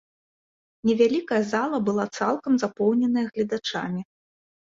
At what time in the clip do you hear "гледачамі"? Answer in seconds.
3.31-4.01